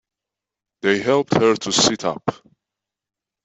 [0.81, 2.23] They helped her to sit up.